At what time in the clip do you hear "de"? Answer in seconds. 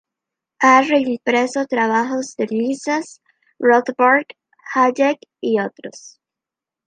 2.35-2.47